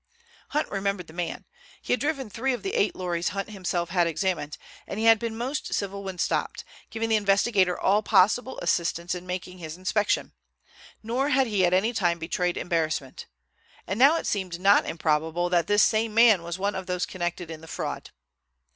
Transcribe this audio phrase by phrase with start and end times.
[0.49, 1.45] Hunt remembered the man.
[1.79, 5.19] He had driven three of the eight lorries Hunt himself had examined, and he had
[5.19, 10.33] been most civil when stopped, giving the investigator all possible assistance in making his inspection.
[11.03, 13.27] Nor had he at any time betrayed embarrassment.
[13.85, 17.51] And now it seemed not improbable that this same man was one of those concerned
[17.51, 18.09] in the fraud.